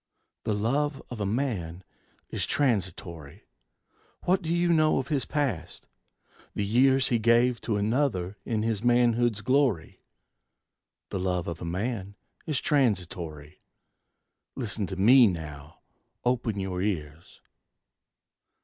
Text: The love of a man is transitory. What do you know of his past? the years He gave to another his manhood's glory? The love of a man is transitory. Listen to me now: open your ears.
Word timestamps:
The 0.45 0.55
love 0.55 0.99
of 1.11 1.21
a 1.21 1.27
man 1.27 1.83
is 2.31 2.47
transitory. 2.47 3.43
What 4.23 4.41
do 4.41 4.51
you 4.51 4.73
know 4.73 4.97
of 4.97 5.09
his 5.09 5.25
past? 5.25 5.87
the 6.55 6.65
years 6.65 7.09
He 7.09 7.19
gave 7.19 7.61
to 7.61 7.77
another 7.77 8.35
his 8.43 8.83
manhood's 8.83 9.41
glory? 9.41 10.01
The 11.09 11.19
love 11.19 11.47
of 11.47 11.61
a 11.61 11.65
man 11.65 12.15
is 12.47 12.59
transitory. 12.59 13.61
Listen 14.55 14.87
to 14.87 14.95
me 14.95 15.27
now: 15.27 15.81
open 16.25 16.59
your 16.59 16.81
ears. 16.81 17.39